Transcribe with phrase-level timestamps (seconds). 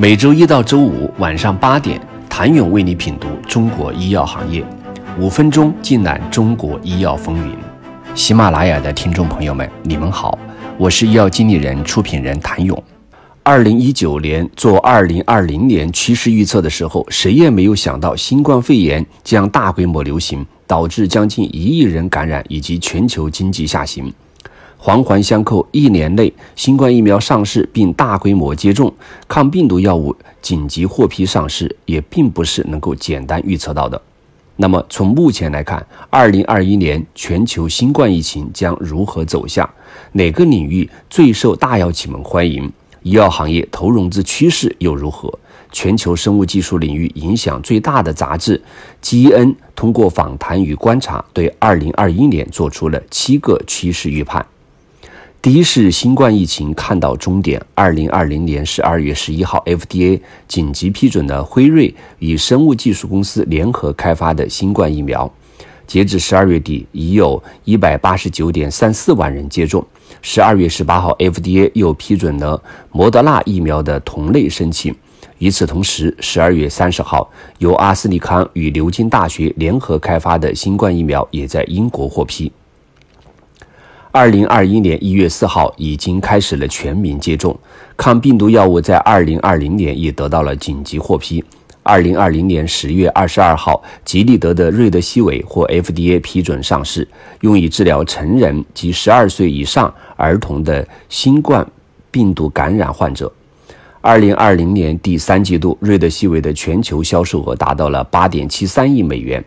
[0.00, 2.00] 每周一到周五晚上八点，
[2.30, 4.64] 谭勇为你品读中国医药行业，
[5.18, 7.52] 五分钟尽览中国医药风云。
[8.14, 10.38] 喜马拉雅的听众朋友们，你们好，
[10.76, 12.80] 我是医药经理人、出品人谭勇。
[13.42, 24.14] 二零一九年做二零二零年趋势预测的时候，谁也没有想到新冠肺炎将大规模流行，导致将近一亿人感染以及全球经济下行。
[24.80, 28.94] 环环相扣，一年内新冠疫苗上市并大规模接种，
[29.26, 34.00] 抗病毒药物紧急获批上市，也并不是能够简单预测到的。
[34.54, 39.68] 那么从目前来看，二零二一年全球新冠疫情将如何走向？
[40.12, 42.72] 哪个领域最受大药企们欢迎？
[43.02, 45.32] 医药行业投融资趋势又如何？
[45.70, 48.56] 全球生物技术领域影响最大的杂志
[49.00, 54.44] 《基恩》通过访谈与观察，对二零二一年做出了七个趋势预判。
[55.40, 57.62] 第一是新冠疫情看到终点。
[57.72, 65.32] 二零二零年十二月十一号，FDA 紧急批准了辉瑞与生物技术公司联合开发的新冠疫苗。
[65.86, 69.86] 截至十二月底，已有一百八十九点三四万人接种。
[70.22, 74.92] 十二月十八号，FDA 又批准了莫德纳疫苗的同类申请。
[75.38, 82.50] 与此同时，十二月三十号，由阿斯利康与牛津大学联合开发的新冠疫苗也在英国获批。
[84.18, 87.56] 二零二一年一月四号已经开始了全民接种
[87.96, 91.44] 抗病毒药物，在二零二零年也得到了紧急获批。
[91.84, 97.06] 二零二零年十月二十二号，吉利德的瑞德西韦获 FDA 批准上市，
[97.42, 101.64] 用以治疗成人及十二岁以上儿童的新冠
[102.10, 103.32] 病毒感染患者。
[104.00, 109.44] 二零二零年第三季度，瑞德西韦的全球销售额达到了八点七三亿美元。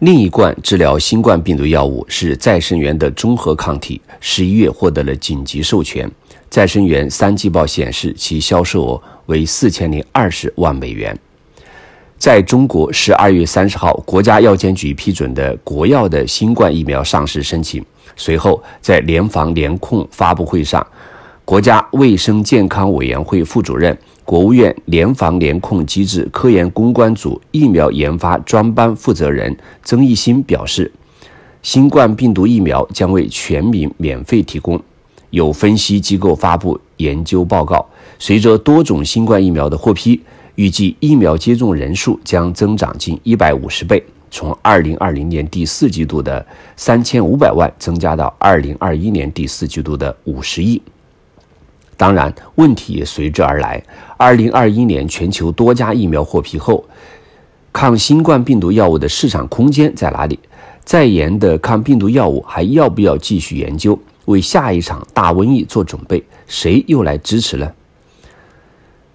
[0.00, 6.10] 另一罐治疗新冠病毒药物是再生元的中和抗体，十一月获得了紧急授权。
[6.50, 11.16] 再生元三季报显示，其销售额为四千零二十万美元。
[12.18, 17.82] 在中国，十二月三十号，国家药监局批准的国药的新冠疫苗上市申请。
[18.16, 20.84] 随后，在联防联控发布会上，
[21.44, 23.96] 国家卫生健康委员会副主任。
[24.24, 30.90] 国务院联防联控机制科研攻关组疫苗研发专班负责人曾益新表示，
[31.62, 34.80] 新冠病毒疫苗将为全民免费提供。
[35.30, 37.84] 有分析机构发布研究报告，
[38.18, 40.20] 随着多种新冠疫苗的获批，
[40.54, 46.44] 预计疫苗接种人数将增长近一百五十倍，从二零二零年第四季度的
[46.76, 50.80] 三千五百万增加到二零二一年第四季度的五十亿。
[51.96, 53.82] 当然，问题也随之而来。
[54.16, 56.84] 二零二一年，全球多家疫苗获批后，
[57.72, 60.38] 抗新冠病毒药物的市场空间在哪里？
[60.84, 66.22] 在研的抗病毒药物还要不要继续研究，为下一场大瘟疫做准备？
[66.46, 67.72] 谁又来支持呢？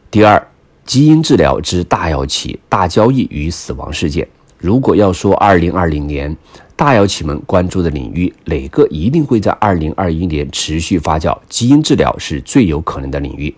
[0.09, 0.47] 第二，
[0.85, 4.27] 基因治疗之大药企大交易与死亡事件。
[4.57, 6.35] 如果要说二零二零年，
[6.79, 11.37] 大药企们关注的领域，哪个一定会在二零二一年持续发酵？
[11.49, 13.53] 基因治疗是最有可能的领域。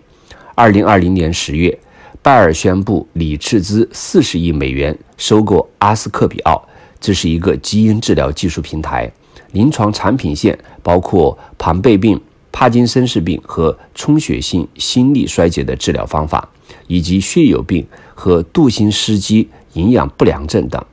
[0.56, 1.78] 二零二零年十月，
[2.20, 6.60] 拜耳宣布拟斥资四十亿美元收购阿斯克比奥，
[6.98, 9.08] 这是一个基因治疗技术平台，
[9.52, 16.48] 临床产品线包括庞贝病、帕金森氏病和充血性心力衰竭的治疗方法，
[16.88, 20.84] 以及血友病和杜兴斯基营养不良症等。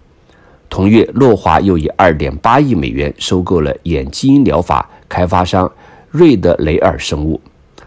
[0.69, 5.69] 同月，诺华又以二点八亿美元收购了眼基因疗法开发商
[6.09, 7.41] 瑞德雷尔生物。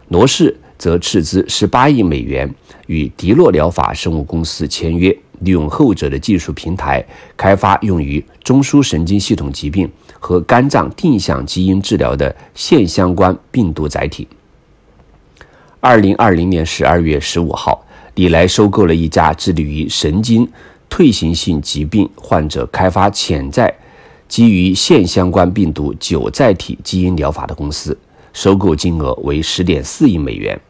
[0.09, 2.53] 罗氏则斥资十八亿美元
[2.89, 7.03] 与迪诺疗法生物公司签约，利用后者的技术平台
[7.37, 9.89] 开发用于中枢神经系统疾病
[10.19, 14.27] 和肝脏定向基因治疗的腺相关病毒载体。
[15.79, 17.85] 二零二零年十二月十五号，
[18.17, 20.47] 李来收购了一家致力于神经。
[20.93, 23.75] 退行性疾病患者开发潜在
[24.29, 27.97] 基于腺相关病毒九载体基因疗法的公司，
[28.35, 30.61] 收购金额为十点四亿美元。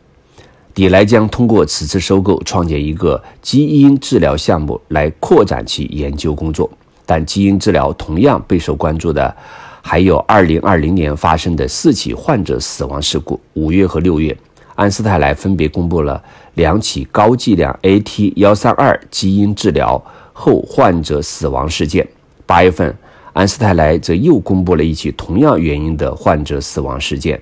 [0.72, 6.70] 底莱将通过此次收购创建一个基因治疗项目来扩展其研究工作。
[7.04, 9.36] 但基因治疗同样备受关注的
[9.82, 13.40] 还有二零二零年发生的四起患者死亡事故。
[13.54, 14.38] 五月和六月，
[14.74, 16.22] 安斯泰莱分别公布了。
[16.54, 20.02] 两起高剂量 AT 幺三二基因治疗
[20.34, 22.06] 后患者死亡事件。
[22.44, 22.94] 八月份，
[23.32, 27.40] 安斯泰莱则又公布了一起同样原因的患者死亡事件。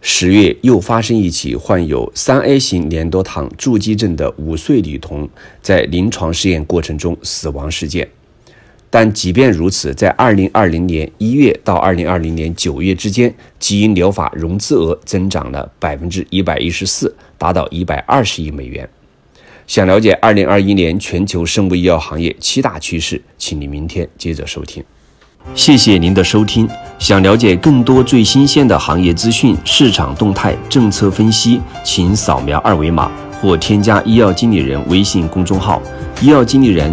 [0.00, 5.28] 十月又发生一起患有三 A 型粘多糖筑基症的五岁女童
[5.60, 8.08] 在临床试验过程中死亡事件。
[8.92, 18.88] 但即便如此，在二零二零年一月到二零二零年九月之间，基因疗法融资额增长了百分之一百一十四，达到一百二十亿美元。
[19.68, 24.82] 想了解二零二一年全球生物医药行业七大趋势，请你明天接着收听。
[25.54, 26.68] 谢谢您的收听。
[26.98, 33.10] 想了解更多最新鲜的行业资讯、市场动态、政策分析，请扫描二维码
[33.40, 35.80] 或添加医药经理人微信公众号
[36.20, 36.92] “医药经理人”——